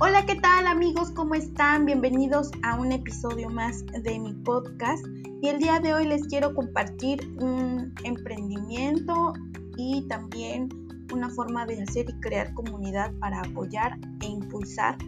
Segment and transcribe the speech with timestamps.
[0.00, 1.12] Hola, ¿qué tal amigos?
[1.12, 1.86] ¿Cómo están?
[1.86, 5.06] Bienvenidos a un episodio más de mi podcast.
[5.40, 9.34] Y el día de hoy les quiero compartir un emprendimiento
[9.76, 10.68] y también
[11.12, 14.98] una forma de hacer y crear comunidad para apoyar e impulsar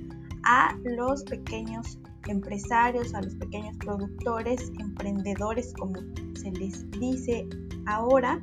[0.45, 1.99] a los pequeños
[2.29, 5.97] empresarios, a los pequeños productores, emprendedores, como
[6.37, 7.49] se les dice
[7.87, 8.41] ahora.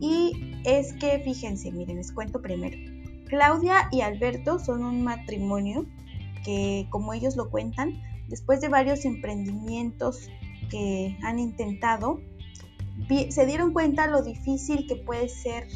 [0.00, 2.91] Y es que fíjense, miren, les cuento primero.
[3.32, 5.86] Claudia y Alberto son un matrimonio
[6.44, 10.28] que, como ellos lo cuentan, después de varios emprendimientos
[10.68, 12.20] que han intentado,
[13.30, 15.66] se dieron cuenta lo difícil que puede ser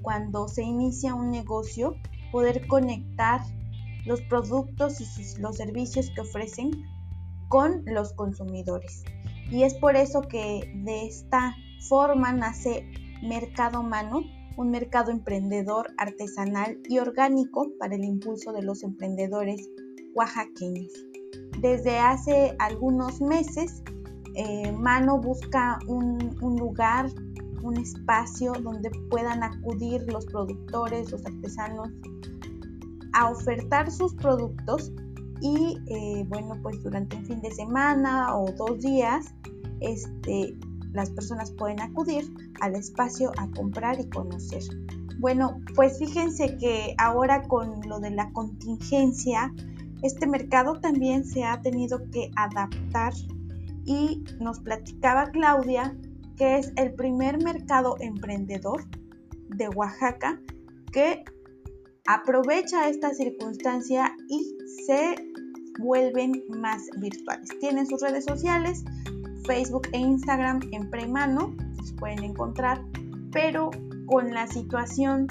[0.00, 1.96] cuando se inicia un negocio
[2.30, 3.42] poder conectar
[4.06, 6.70] los productos y los servicios que ofrecen
[7.48, 9.04] con los consumidores.
[9.50, 11.56] Y es por eso que de esta
[11.90, 12.90] forma nace
[13.22, 14.22] Mercado Mano,
[14.56, 19.68] un mercado emprendedor, artesanal y orgánico para el impulso de los emprendedores
[20.14, 20.92] oaxaqueños.
[21.60, 23.82] Desde hace algunos meses,
[24.34, 27.10] eh, Mano busca un, un lugar,
[27.62, 31.88] un espacio donde puedan acudir los productores, los artesanos,
[33.12, 34.92] a ofertar sus productos
[35.42, 39.34] y eh, bueno, pues durante un fin de semana o dos días,
[39.80, 40.56] este,
[40.92, 44.62] las personas pueden acudir al espacio a comprar y conocer.
[45.18, 49.52] Bueno, pues fíjense que ahora con lo de la contingencia,
[50.02, 53.12] este mercado también se ha tenido que adaptar
[53.84, 55.96] y nos platicaba Claudia
[56.36, 58.84] que es el primer mercado emprendedor
[59.48, 60.40] de Oaxaca
[60.92, 61.24] que
[62.06, 65.14] aprovecha esta circunstancia y se
[65.78, 67.48] vuelven más virtuales.
[67.60, 68.84] Tienen sus redes sociales,
[69.44, 71.54] Facebook e Instagram en premano,
[71.84, 72.84] se pueden encontrar,
[73.32, 73.70] pero
[74.06, 75.26] con la situación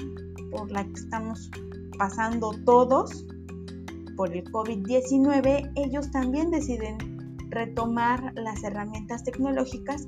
[0.51, 1.49] por la que estamos
[1.97, 3.25] pasando todos,
[4.15, 6.97] por el COVID-19, ellos también deciden
[7.49, 10.07] retomar las herramientas tecnológicas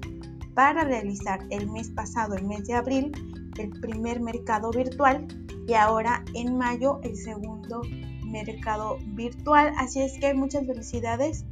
[0.53, 3.11] para realizar el mes pasado, el mes de abril,
[3.57, 5.27] el primer mercado virtual
[5.67, 7.81] y ahora en mayo el segundo
[8.25, 9.73] mercado virtual.
[9.77, 11.45] Así es que muchas felicidades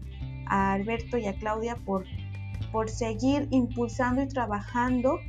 [0.47, 2.05] a Alberto y a Claudia por,
[2.71, 5.19] por seguir impulsando y trabajando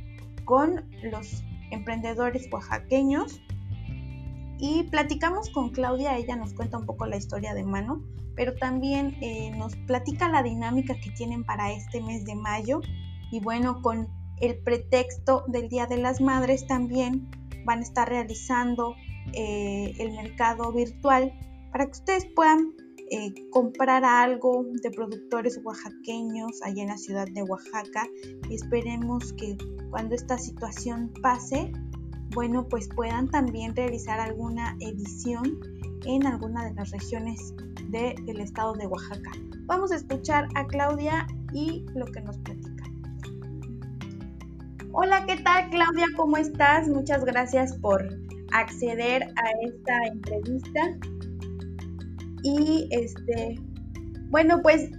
[0.45, 3.41] con los emprendedores oaxaqueños.
[4.59, 8.01] Y platicamos con Claudia, ella nos cuenta un poco la historia de mano,
[8.35, 12.81] pero también eh, nos platica la dinámica que tienen para este mes de mayo.
[13.31, 14.07] Y bueno, con
[14.39, 17.29] el pretexto del Día de las Madres también
[17.65, 18.95] van a estar realizando
[19.33, 21.33] eh, el mercado virtual
[21.71, 22.73] para que ustedes puedan
[23.13, 28.09] eh, comprar algo de productores oaxaqueños allá en la ciudad de Oaxaca.
[28.49, 29.55] Y esperemos que
[29.91, 31.71] cuando esta situación pase,
[32.33, 35.59] bueno, pues puedan también realizar alguna edición
[36.07, 37.53] en alguna de las regiones
[37.89, 39.29] del estado de Oaxaca.
[39.65, 42.83] Vamos a escuchar a Claudia y lo que nos platica.
[44.91, 46.07] Hola, ¿qué tal Claudia?
[46.17, 46.89] ¿Cómo estás?
[46.89, 48.07] Muchas gracias por
[48.53, 50.97] acceder a esta entrevista.
[52.43, 53.59] Y este,
[54.29, 54.89] bueno, pues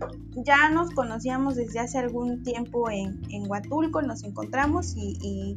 [0.44, 5.56] ya nos conocíamos desde hace algún tiempo en, en Huatulco, nos encontramos y,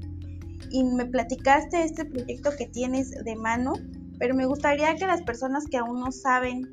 [0.72, 3.74] y, me platicaste este proyecto que tienes de mano,
[4.20, 6.68] pero me gustaría que las personas que aún no saben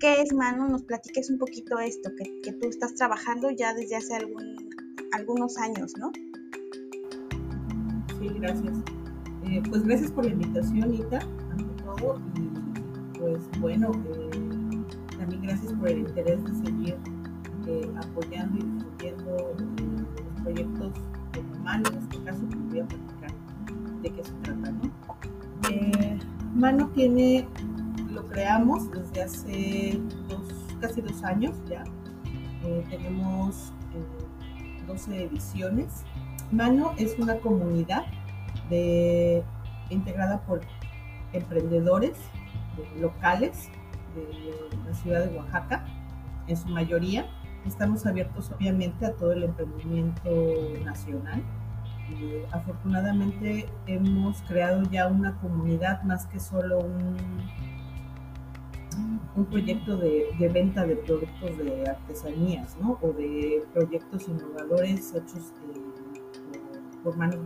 [0.00, 3.96] qué es mano nos platiques un poquito esto, que, que tú estás trabajando ya desde
[3.96, 4.56] hace algún,
[5.12, 6.10] algunos años, ¿no?
[8.34, 8.78] gracias.
[9.44, 12.20] Eh, pues gracias por la invitación, Ita, ante todo.
[12.36, 14.25] Y pues bueno, eh,
[15.18, 16.96] también gracias por el interés de seguir
[17.66, 20.92] eh, apoyando y difundiendo los proyectos
[21.32, 23.30] de Mano, en este caso, que voy a platicar
[24.02, 24.90] de qué se trata, ¿no?
[26.54, 27.46] Mano tiene,
[28.10, 30.48] lo creamos desde hace dos,
[30.80, 31.84] casi dos años ya.
[32.88, 33.72] tenemos
[34.86, 36.04] 12 ediciones
[36.52, 38.04] Mano es una comunidad
[39.90, 40.60] integrada por
[41.32, 42.12] emprendedores
[43.00, 43.68] locales
[44.16, 45.84] de la ciudad de Oaxaca,
[46.46, 47.26] en su mayoría.
[47.66, 50.30] Estamos abiertos obviamente a todo el emprendimiento
[50.84, 51.42] nacional.
[52.52, 57.16] Afortunadamente hemos creado ya una comunidad más que solo un,
[59.36, 62.98] un proyecto de, venta de productos de artesanías ¿no?
[63.02, 65.52] o de proyectos innovadores hechos
[67.02, 67.38] por manos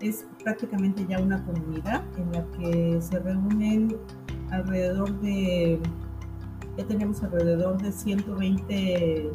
[0.00, 3.96] Es prácticamente ya una comunidad en la que se reúnen
[4.50, 5.80] alrededor de,
[6.76, 9.32] ya tenemos alrededor de 120 eh,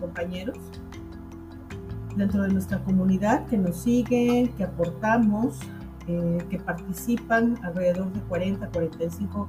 [0.00, 0.58] compañeros
[2.16, 5.58] dentro de nuestra comunidad que nos siguen, que aportamos
[6.06, 9.48] que participan, alrededor de 40, 45,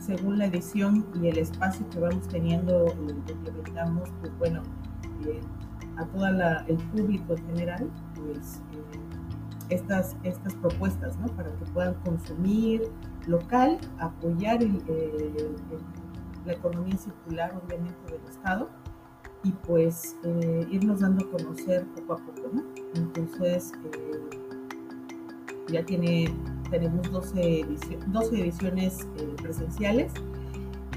[0.00, 2.86] según la edición y el espacio que vamos teniendo,
[3.26, 4.62] que brindamos, pues bueno,
[5.96, 8.60] a todo el público en general, pues
[9.72, 11.26] estas, estas propuestas, ¿no?
[11.28, 12.90] Para que puedan consumir
[13.26, 14.60] local, apoyar
[16.44, 18.68] la economía circular, obviamente, del Estado
[19.44, 22.62] y pues eh, irnos dando a conocer poco a poco, ¿no?
[22.94, 24.30] Entonces, eh,
[25.68, 26.32] ya tiene,
[26.70, 27.66] tenemos 12,
[28.08, 30.12] 12 ediciones eh, presenciales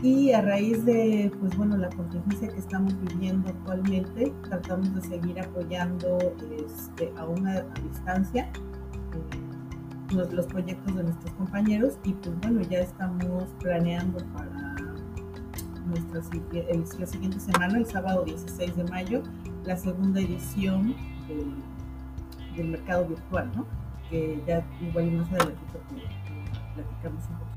[0.01, 5.39] y a raíz de, pues bueno, la contingencia que estamos viviendo actualmente, tratamos de seguir
[5.39, 6.17] apoyando
[6.65, 8.49] este, a una distancia
[10.13, 14.75] los, los proyectos de nuestros compañeros y pues bueno, ya estamos planeando para
[15.85, 16.21] nuestra,
[16.99, 19.23] la siguiente semana, el sábado 16 de mayo,
[19.63, 20.95] la segunda edición
[21.27, 23.65] del, mercado virtual, ¿no?
[24.09, 25.59] Que ya igual más adelante
[26.73, 27.51] platicamos un poco.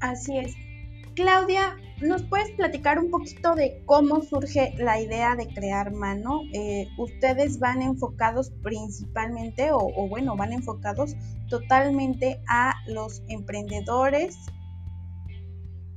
[0.00, 0.69] Así es.
[1.14, 6.42] Claudia, ¿nos puedes platicar un poquito de cómo surge la idea de crear mano?
[6.52, 11.14] Eh, ¿Ustedes van enfocados principalmente, o, o, bueno, van enfocados
[11.48, 14.38] totalmente a los emprendedores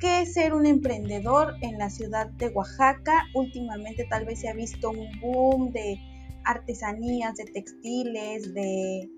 [0.03, 3.23] qué es ser un emprendedor en la ciudad de Oaxaca.
[3.35, 5.97] Últimamente tal vez se ha visto un boom de
[6.43, 9.09] artesanías, de textiles, de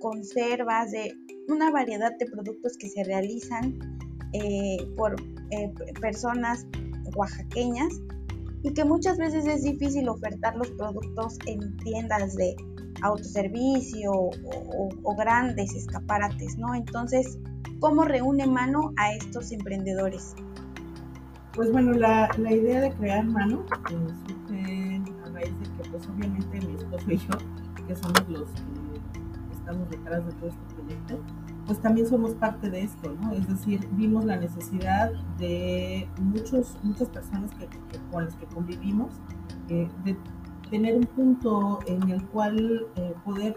[0.00, 1.14] conservas, de
[1.46, 3.78] una variedad de productos que se realizan
[4.34, 5.16] eh, por
[5.50, 6.66] eh, personas
[7.16, 7.94] oaxaqueñas
[8.62, 12.54] y que muchas veces es difícil ofertar los productos en tiendas de
[13.02, 16.74] autoservicio o, o grandes escaparates, ¿no?
[16.74, 17.38] Entonces,
[17.84, 20.34] ¿Cómo reúne Mano a estos emprendedores?
[21.54, 26.08] Pues bueno, la, la idea de crear Mano eh, surge a raíz de que pues
[26.08, 31.20] obviamente mi esposo y yo, que somos los que estamos detrás de todo este proyecto,
[31.66, 33.32] pues también somos parte de esto, ¿no?
[33.32, 37.68] Es decir, vimos la necesidad de muchos, muchas personas que,
[38.10, 39.14] con las que convivimos,
[39.68, 40.16] eh, de
[40.70, 43.56] tener un punto en el cual eh, poder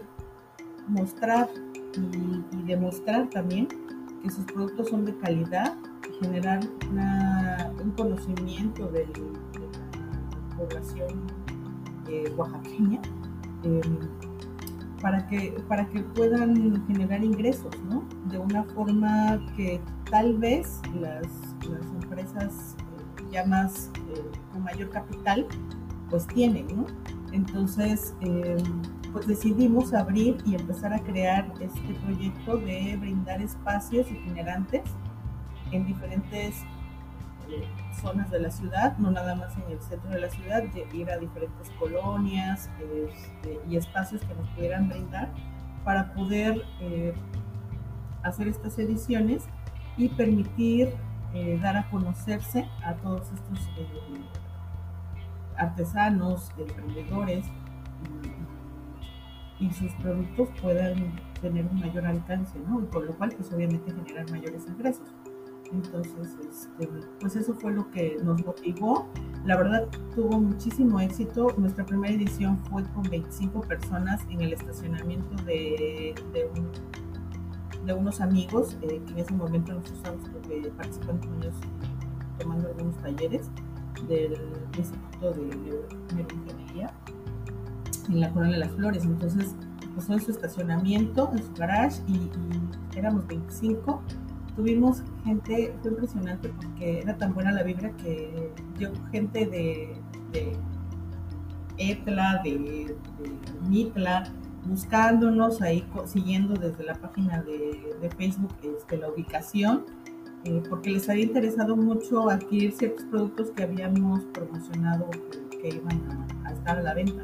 [0.88, 1.48] mostrar
[1.94, 3.68] y, y demostrar también
[4.22, 5.74] que sus productos son de calidad,
[6.20, 6.60] generar
[7.82, 11.26] un conocimiento de, la población
[12.08, 13.00] eh, oaxaqueña
[13.62, 13.98] em,
[15.00, 18.04] para, que, para que puedan generar ingresos, ¿no?
[18.26, 19.80] De una forma que
[20.10, 21.26] tal vez las,
[22.02, 24.22] empresas eh, ya más eh,
[24.52, 25.46] con mayor capital
[26.10, 26.86] pues tienen, ¿no?
[27.32, 28.58] Entonces, em,
[29.12, 34.82] pues decidimos abrir y empezar a crear este proyecto de brindar espacios itinerantes
[35.72, 36.77] en diferentes eh,
[38.00, 41.18] zonas de la ciudad, no nada más en el centro de la ciudad, ir a
[41.18, 45.32] diferentes colonias este, y espacios que nos pudieran brindar
[45.84, 47.14] para poder eh,
[48.22, 49.44] hacer estas ediciones
[49.96, 50.94] y permitir
[51.34, 53.68] eh, dar a conocerse a todos estos
[55.56, 57.44] artesanos, emprendedores
[59.60, 62.80] y sus productos puedan tener un mayor alcance, ¿no?
[62.80, 65.08] Y con lo cual, pues obviamente generar mayores ingresos.
[65.72, 66.88] Entonces, este,
[67.20, 69.06] pues eso fue lo que nos motivó.
[69.44, 71.54] La verdad, tuvo muchísimo éxito.
[71.56, 76.48] Nuestra primera edición fue con 25 personas en el estacionamiento de, de,
[77.94, 80.28] unos amigos eh, que en ese momento nosotros estábamos
[80.76, 81.54] participando con ellos
[82.38, 83.50] tomando algunos talleres
[84.06, 84.36] del
[84.76, 85.76] Instituto de
[86.14, 86.92] Neuroingeniería
[88.08, 89.04] en la Corona de las Flores.
[89.04, 89.54] Entonces
[89.94, 92.30] pasó en su estacionamiento, en su garage y,
[92.96, 94.02] éramos 25.
[94.58, 99.94] Tuvimos gente, fue impresionante porque era tan buena la vibra que dio gente de,
[100.32, 100.56] de
[101.78, 102.96] Etla, de,
[103.68, 104.24] Mitla,
[104.64, 109.84] buscándonos ahí, siguiendo desde la página de, Facebook este, la ubicación,
[110.42, 115.08] eh, porque les había interesado mucho adquirir ciertos productos que habíamos promocionado
[115.52, 117.22] que, iban a, estar a la venta.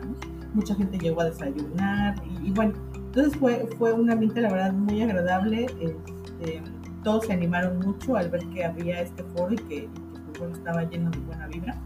[0.54, 2.14] mucha gente llegó a desayunar
[2.44, 6.62] y, bueno, entonces fue, fue un ambiente la verdad muy agradable, este,
[7.04, 9.88] todos se animaron mucho al ver que había este foro y que,
[10.36, 11.80] pues, estaba lleno de buena vibra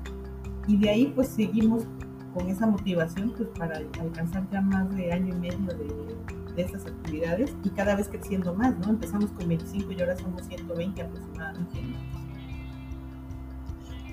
[0.66, 1.84] y de ahí pues seguimos
[2.34, 6.16] con esa motivación pues para alcanzar ya más de año y medio de,
[6.54, 8.90] de estas actividades y cada vez creciendo más, ¿no?
[8.90, 11.80] Empezamos con 25 y ahora somos 120 aproximadamente.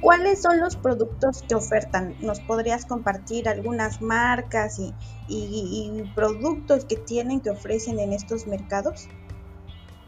[0.01, 2.15] ¿Cuáles son los productos que ofertan?
[2.21, 4.79] ¿Nos podrías compartir algunas marcas
[5.27, 9.07] y, productos que tienen, que ofrecen en estos mercados?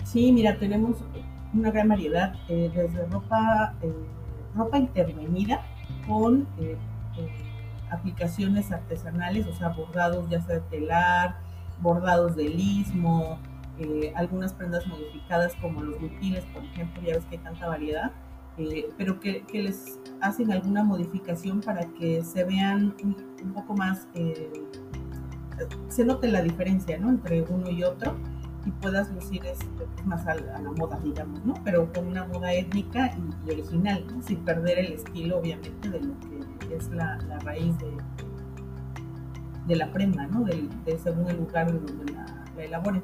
[0.08, 1.04] Sí, mira, tenemos
[1.54, 3.94] una gran variedad, eh, desde ropa, eh,
[4.56, 5.66] ropa intervenida
[6.08, 6.78] con eh,
[7.92, 11.36] aplicaciones artesanales, o sea, bordados ya sea de telar,
[11.82, 13.38] bordados de lismo,
[14.16, 18.12] algunas prendas modificadas como los butiles, por ejemplo, ya ves que hay tanta variedad,
[18.98, 24.08] pero que, les hacen alguna modificación para que se vean un, poco más,
[25.90, 27.10] se note la diferencia ¿no?
[27.10, 28.16] entre uno y otro
[28.68, 29.42] y puedas lucir
[30.06, 31.54] más a, la moda, digamos, ¿no?
[31.64, 36.76] pero con una moda étnica y, original, sin perder el estilo, obviamente, de lo que
[36.76, 37.92] es la, raíz de,
[39.68, 40.44] de la prenda, ¿no?
[40.44, 40.70] Del,
[41.02, 42.26] según el lugar donde la,
[42.58, 43.02] la elaboren.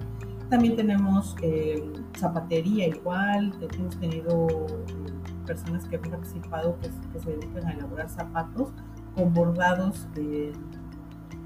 [0.49, 1.81] También tenemos eh,
[2.17, 5.13] zapatería igual, hemos tenido eh,
[5.45, 8.73] personas que han participado que, se dedican a elaborar zapatos
[9.15, 10.07] con bordados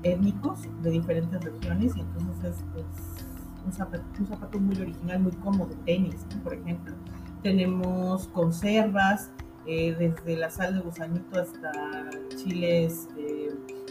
[0.03, 3.16] étnicos de diferentes regiones y entonces es,
[3.67, 6.93] un, zapato, muy original, muy cómodo, tenis, por ejemplo.
[7.43, 9.29] Tenemos conservas,
[9.65, 11.71] eh, desde la sal de gusanito hasta
[12.35, 13.07] chiles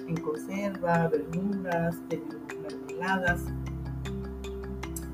[0.08, 3.44] en conserva, verduras, tenemos mermeladas,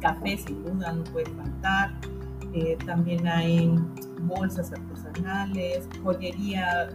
[0.00, 1.92] café sin duda no puede faltar.
[2.52, 3.74] Eh, también hay
[4.22, 6.90] bolsas artesanales, joyería,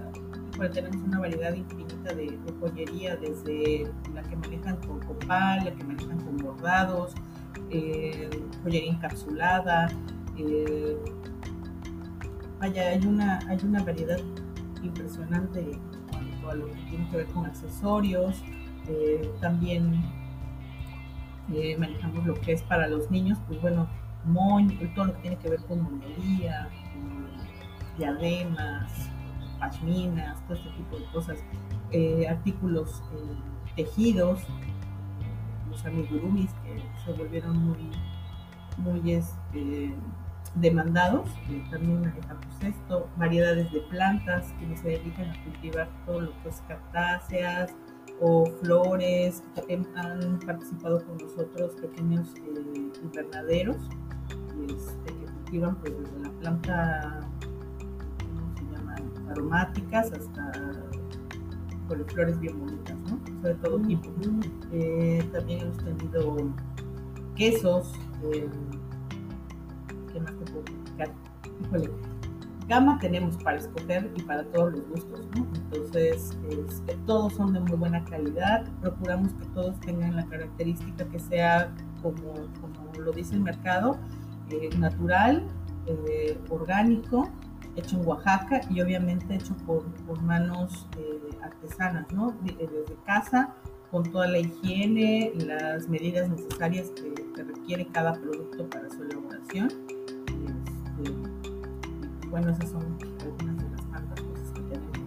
[0.56, 5.84] pues tenemos una variedad infinita de, joyería, desde la que manejan con copal, la que
[5.84, 7.14] manejan con bordados,
[7.70, 8.30] eh,
[8.64, 9.90] joyería encapsulada.
[10.38, 10.98] Eh,
[12.60, 14.20] hay una, hay una variedad
[14.84, 18.42] impresionante en cuanto a lo que tiene que ver con accesorios,
[19.42, 20.02] también
[21.54, 23.88] eh, manejamos lo que es para los niños, pues bueno,
[24.26, 26.70] moño, todo lo que tiene que ver con monería,
[27.98, 29.10] diademas,
[29.58, 31.38] pashminas, todo este tipo de cosas,
[31.92, 34.42] eh, artículos eh, tejidos,
[35.78, 37.92] los amigurumis que se volvieron muy,
[38.78, 39.94] muy este,
[40.56, 41.30] demandados,
[41.70, 46.62] también manejamos esto, variedades de plantas, que se dedican a cultivar todo lo que es
[46.68, 47.76] cactáceas,
[48.20, 49.44] o flores,
[49.96, 53.78] han participado con nosotros pequeños eh, invernaderos
[54.68, 57.20] este, que cultivan pues, desde la planta,
[58.20, 59.30] ¿cómo se llaman?
[59.30, 60.52] aromáticas hasta
[61.88, 63.18] con flores bien bonitas, ¿no?
[63.42, 64.10] de todo tipo.
[64.72, 66.38] Eh, también hemos tenido
[67.36, 67.94] quesos,
[68.32, 68.50] eh,
[70.12, 71.14] ¿qué más te puedo platicar?
[71.62, 71.90] Híjole,
[72.68, 75.48] gama tenemos para escoger y para todos los gustos, ¿no?
[75.56, 81.20] Entonces, este, todos son de muy buena calidad, procuramos que todos tengan la característica que
[81.20, 83.98] sea como, como lo dice el mercado,
[84.50, 85.48] eh, natural,
[85.86, 87.30] eh, orgánico,
[87.78, 92.36] hecho en Oaxaca y obviamente hecho por, por manos eh, artesanas, ¿no?
[92.44, 93.56] Desde casa,
[93.92, 99.70] con toda la higiene, las medidas necesarias que, que requiere cada producto para su elaboración.
[100.98, 104.98] Este, bueno, esas son algunas de las tantas cosas que tenemos.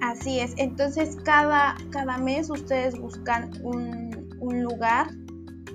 [0.00, 4.08] Así es, entonces cada, cada mes ustedes buscan un,
[4.62, 5.08] lugar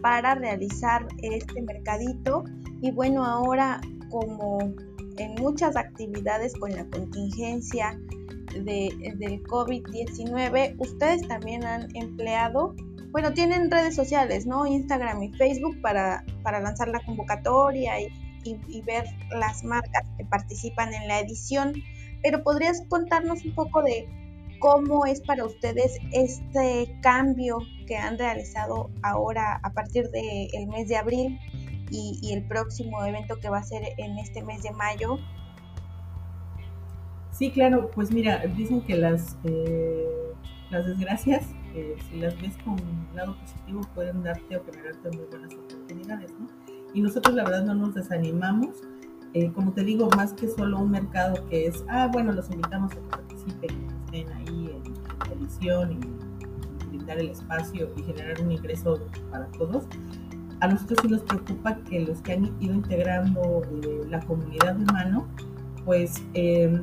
[0.01, 2.43] para realizar este mercadito
[2.81, 4.73] y bueno, ahora como
[5.17, 7.99] en muchas actividades con la contingencia
[8.53, 12.75] de, del COVID-19, ustedes también han empleado,
[13.11, 14.65] bueno, tienen redes sociales, ¿no?
[14.65, 18.09] Instagram y Facebook para, para lanzar la convocatoria y,
[18.85, 19.05] ver
[19.39, 21.73] las marcas que participan en la edición,
[22.21, 24.05] pero podrías contarnos un poco de
[24.59, 30.97] cómo es para ustedes este cambio que han realizado ahora a partir del mes de
[30.97, 31.39] abril
[31.89, 35.17] y, el próximo evento que va a ser en este mes de mayo.
[37.31, 40.33] Sí, claro, pues mira, dicen que las, eh,
[40.69, 45.25] las desgracias, eh, si las ves con un lado positivo, pueden darte o generarte muy
[45.29, 46.47] buenas oportunidades, ¿no?
[46.93, 48.69] y nosotros la verdad no nos desanimamos.
[49.33, 52.91] Eh, como te digo, más que solo un mercado que es, ah, bueno, los invitamos
[52.91, 54.93] a que participen, que estén ahí en
[55.27, 58.99] la edición y brindar el espacio y generar un ingreso
[59.31, 59.85] para todos.
[60.63, 65.27] A nosotros sí nos preocupa que los que han ido integrando eh, la comunidad humano,
[65.83, 66.81] pues eh,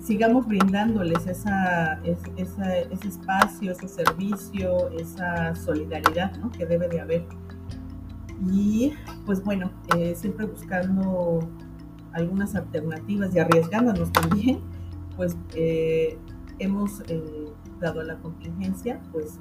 [0.00, 6.50] sigamos brindándoles esa, ese espacio, ese servicio, esa solidaridad ¿no?
[6.50, 7.24] que debe de haber
[8.50, 8.94] y
[9.26, 11.48] pues bueno, eh, siempre buscando
[12.12, 14.58] algunas alternativas y arriesgándonos también,
[15.14, 15.36] pues
[16.58, 17.00] hemos
[17.78, 19.38] dado a la contingencia, pues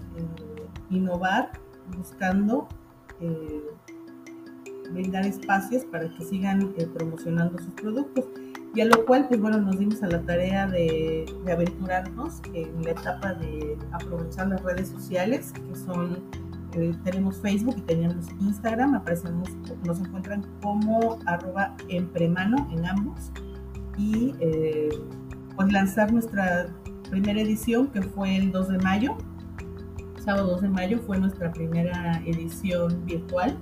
[0.91, 1.53] innovar
[1.98, 2.67] buscando
[4.92, 8.25] brindar espacios para que sigan promocionando sus productos.
[8.74, 12.82] Y a lo cual, pues bueno, nos dimos a la tarea de, de aventurarnos en
[12.84, 16.24] la etapa de aprovechar las redes sociales, que son
[16.74, 19.50] eh, tenemos Facebook y tenemos Instagram, aparecemos,
[19.86, 23.32] nos encuentran como arroba empremano en ambos.
[23.98, 24.90] Y eh,
[25.56, 26.68] pues lanzar nuestra
[27.10, 29.18] primera edición que fue el 2 de mayo,
[30.22, 33.58] sábado 2 de mayo fue nuestra primera edición virtual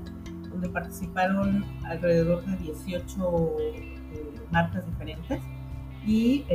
[0.49, 3.57] donde participaron alrededor de 18
[4.51, 5.41] marcas diferentes
[6.05, 6.45] y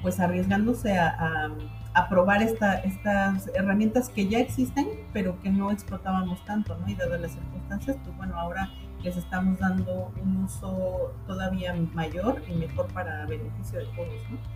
[0.00, 1.50] pues arriesgándose a,
[1.94, 6.88] a, probar esta, estas herramientas que ya existen, pero que no explotábamos tanto, ¿no?
[6.88, 8.70] Y dadas las circunstancias, pues bueno, ahora
[9.02, 14.55] les estamos dando un uso todavía mayor y mejor para beneficio de todos, ¿no?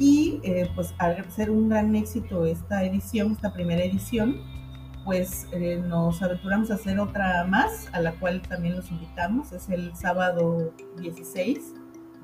[0.00, 4.40] Y eh, pues al ser un gran éxito esta edición, esta primera edición,
[5.04, 9.52] pues eh, nos aventuramos a hacer otra más, a la cual también los invitamos.
[9.52, 11.74] Es el sábado 16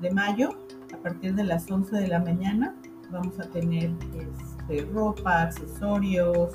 [0.01, 0.57] de mayo,
[0.91, 2.75] a partir de las 11 de la mañana.
[3.11, 6.53] Vamos a tener este, ropa, accesorios,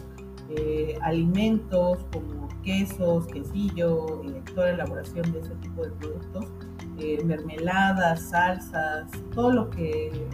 [0.51, 6.47] eh, alimentos como quesos, quesillo, eh, toda la elaboración de ese tipo de productos,
[7.25, 10.29] mermeladas, salsas, todo lo que,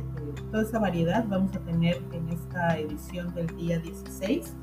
[0.50, 4.54] toda esa variedad vamos a tener en esta edición del día 16.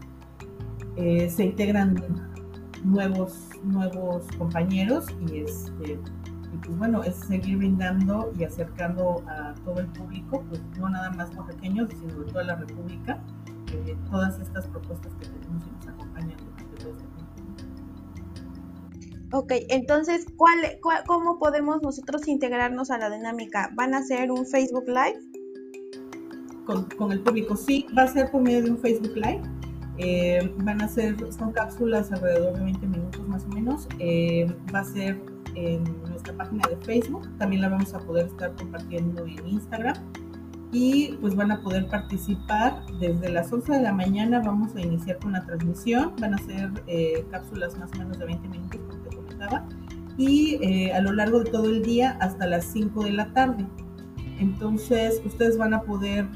[1.30, 1.96] se integran
[2.84, 6.00] nuevos, nuevos compañeros y este,
[6.64, 11.30] pues bueno, es seguir brindando y acercando a todo el público, pues no nada más
[11.48, 13.22] pequeños, sino de toda la República,
[13.74, 16.56] eh, todas estas propuestas que tenemos y nos acompañan este.
[19.32, 20.60] Ok, entonces, ¿cuál,
[21.08, 23.70] cómo podemos nosotros integrarnos a la dinámica?
[23.74, 25.20] ¿Van a hacer un Facebook Live?
[26.66, 29.42] Con, con el público, sí, va a ser por medio de un Facebook Live.
[29.98, 33.88] Eh, van a ser, son cápsulas alrededor de 20 minutos más o menos.
[34.00, 35.22] Eh, va a ser
[35.56, 39.96] en nuestra página de Facebook, también la vamos a poder estar compartiendo en Instagram
[40.72, 45.20] y pues van a poder participar desde las 11 de la mañana, vamos a iniciar
[45.20, 49.04] con la transmisión, van a ser eh, cápsulas más o menos de 20 minutos como
[49.04, 49.66] te comentaba
[50.18, 53.66] y eh, a lo largo de todo el día hasta las 5 de la tarde.
[54.40, 56.28] Entonces ustedes van a poder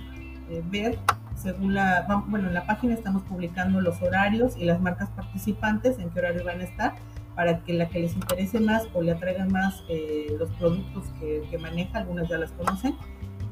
[0.49, 0.99] eh, ver
[1.35, 6.09] según la, bueno, en la página estamos publicando los horarios y las marcas participantes, en
[6.09, 6.95] qué horario van a estar
[7.33, 11.57] para que la que les interese más o le atraigan más eh, los productos que,
[11.57, 12.97] maneja, algunas ya las conocen,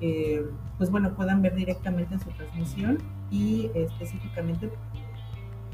[0.01, 0.45] eh,
[0.77, 2.97] pues bueno, puedan ver directamente en su transmisión
[3.31, 4.69] y específicamente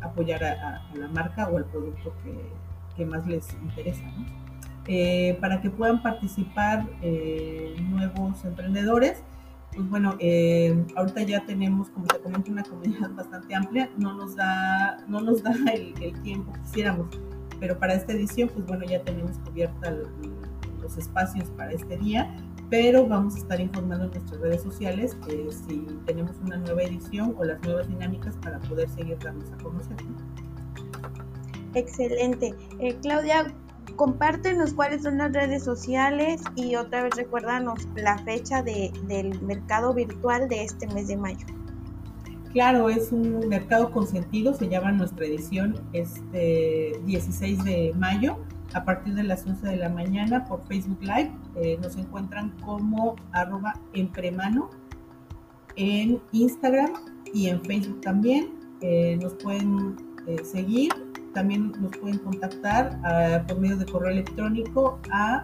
[0.01, 2.13] apoyar a, la marca o al producto
[2.95, 4.03] que, más les interesa.
[5.41, 6.85] Para que puedan participar
[7.81, 9.23] nuevos emprendedores,
[9.75, 10.17] pues bueno,
[10.95, 15.43] ahorita ya tenemos, como te comento, una comunidad bastante amplia, no nos da, no nos
[15.43, 17.07] da el, el tiempo que quisiéramos
[17.63, 19.89] pero para esta edición, pues bueno, ya tenemos cubierta
[20.81, 22.35] los espacios para este día,
[22.69, 27.33] pero vamos a estar informando en nuestras redes sociales eh, si tenemos una nueva edición
[27.37, 29.95] o las nuevas dinámicas para poder seguir dándonos a conocer.
[31.73, 32.53] Excelente.
[32.79, 33.53] Eh, Claudia,
[33.95, 39.93] compártenos cuáles son las redes sociales y otra vez recuérdanos la fecha de, del mercado
[39.93, 41.45] virtual de este mes de mayo.
[42.53, 48.37] Claro, es un mercado consentido, se llama nuestra edición este 16 de mayo
[48.73, 51.31] a partir de las 11 de la mañana por Facebook Live.
[51.55, 54.69] Eh, nos encuentran como arroba empremano
[55.75, 56.91] en Instagram
[57.33, 58.53] y en Facebook también.
[58.81, 59.95] Eh, nos pueden
[60.27, 60.91] eh, seguir,
[61.33, 65.41] también nos pueden contactar ah, por medio de correo electrónico a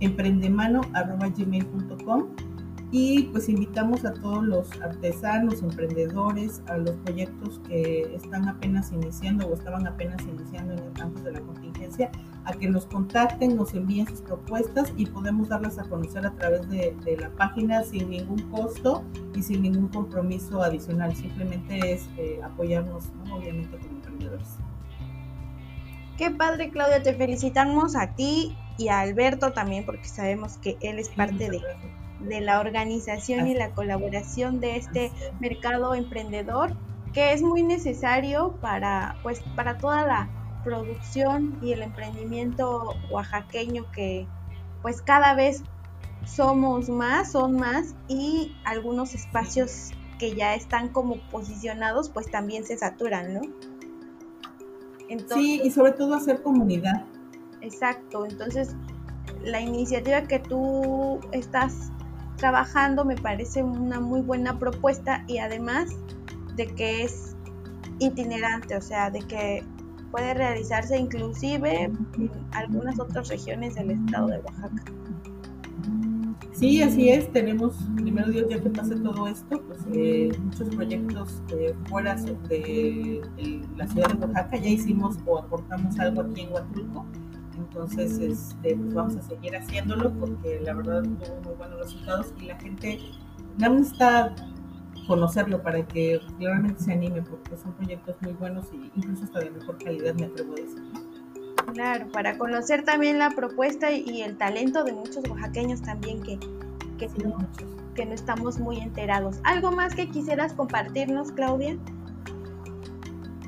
[0.00, 2.28] emprendemano.gmail.com
[2.90, 9.46] y pues invitamos a todos los artesanos, emprendedores, a los proyectos que están apenas iniciando
[9.46, 12.10] o estaban apenas iniciando en el campo de la contingencia,
[12.44, 16.66] a que nos contacten, nos envíen sus propuestas y podemos darlas a conocer a través
[16.70, 21.14] de, la página sin ningún costo y sin ningún compromiso adicional.
[21.14, 23.97] Simplemente es eh, apoyarnos, obviamente, como
[26.16, 30.98] Qué padre, Claudia, te felicitamos a ti y a Alberto también, porque sabemos que él
[30.98, 31.60] es parte de
[32.20, 36.74] de la organización y la colaboración de este mercado emprendedor
[37.12, 40.28] que es muy necesario para pues para toda la
[40.64, 44.26] producción y el emprendimiento oaxaqueño que
[44.82, 45.62] pues cada vez
[46.26, 52.76] somos más, son más y algunos espacios que ya están como posicionados pues también se
[52.76, 53.40] saturan, ¿no?
[55.28, 57.04] Sí, y sobre todo hacer comunidad.
[57.60, 58.76] Exacto, entonces
[59.42, 61.90] la iniciativa que tú estás
[62.36, 65.90] trabajando me parece una muy buena propuesta y además
[66.56, 67.36] de que es
[67.98, 69.64] itinerante, o sea, de que
[70.10, 74.84] puede realizarse inclusive en algunas otras regiones del estado de Oaxaca.
[76.52, 77.32] Sí, así es.
[77.32, 82.14] Tenemos, primero Dios, ya que pase todo esto, pues eh, muchos proyectos eh, fuera
[82.48, 83.22] de,
[83.76, 84.56] la ciudad de Oaxaca.
[84.56, 87.06] Ya hicimos o aportamos algo aquí en Huatulco
[87.58, 92.46] entonces, este, pues vamos a seguir haciéndolo porque la verdad tuvo muy buenos resultados y
[92.46, 92.98] la gente
[93.58, 94.34] nada más está
[95.06, 99.50] conocerlo para que realmente se anime porque son proyectos muy buenos y incluso hasta de
[99.50, 100.82] mejor calidad me atrevo a decir.
[101.78, 106.36] Claro, para conocer también la propuesta y el talento de muchos oaxaqueños también que,
[106.98, 107.38] que, no,
[107.94, 109.36] que no estamos muy enterados.
[109.44, 111.76] ¿Algo más que quisieras compartirnos, Claudia?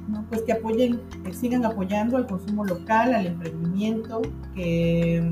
[0.07, 4.23] No, pues que apoyen, que sigan apoyando al consumo local, al emprendimiento,
[4.55, 5.29] que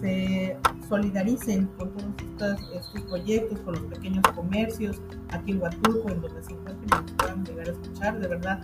[0.00, 0.56] se,
[0.88, 1.90] solidaricen con
[2.38, 7.12] todos estos, proyectos, con los pequeños comercios, aquí en Huatulco, en donde se encuentren y
[7.14, 8.60] puedan llegar a escuchar, de verdad.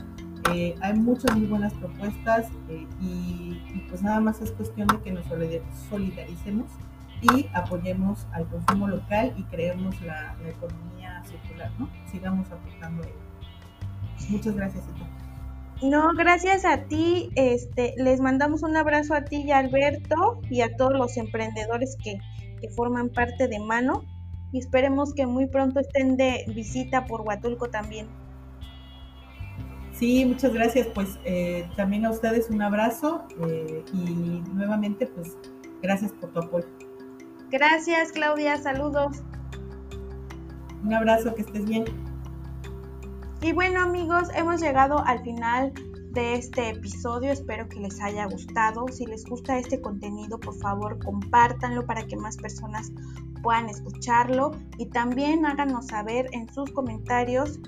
[0.53, 5.13] Eh, hay muchas muy buenas propuestas eh, y, pues nada más es cuestión de que
[5.13, 5.25] nos
[5.89, 6.67] solidaricemos
[7.23, 11.89] y apoyemos al consumo local y creemos la, economía circular, ¿no?
[12.11, 13.03] Sigamos aportando
[14.29, 14.85] Muchas gracias.
[15.83, 17.31] No, gracias a ti.
[17.35, 21.97] Este, les mandamos un abrazo a ti y a Alberto y a todos los emprendedores
[22.03, 22.19] que,
[22.75, 24.05] forman parte de Mano
[24.51, 28.07] y esperemos que muy pronto estén de visita por Huatulco también.
[29.95, 30.89] Sí, muchas gracias.
[30.89, 35.37] Pues eh, también a ustedes un abrazo eh, y nuevamente pues
[35.83, 36.67] gracias por tu apoyo.
[37.51, 39.23] Gracias Claudia, saludos.
[40.83, 41.85] Un abrazo, que estés bien.
[43.41, 45.73] Y bueno amigos, hemos llegado al final
[46.11, 47.31] de este episodio.
[47.31, 48.87] Espero que les haya gustado.
[48.89, 52.93] Si les gusta este contenido, por favor, compártanlo para que más personas
[53.43, 54.51] puedan escucharlo.
[54.79, 57.61] Y también háganos saber en sus comentarios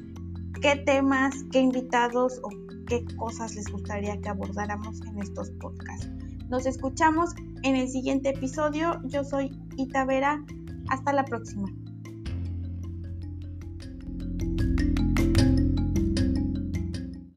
[0.60, 2.48] qué temas, qué invitados o
[2.86, 6.08] qué cosas les gustaría que abordáramos en estos podcasts.
[6.48, 7.30] Nos escuchamos
[7.62, 9.00] en el siguiente episodio.
[9.04, 10.44] Yo soy Ita Vera.
[10.88, 11.68] Hasta la próxima.